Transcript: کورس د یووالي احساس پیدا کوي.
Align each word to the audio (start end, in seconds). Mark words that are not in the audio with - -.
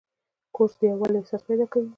کورس 0.55 0.73
د 0.79 0.81
یووالي 0.91 1.17
احساس 1.19 1.41
پیدا 1.49 1.65
کوي. 1.71 1.87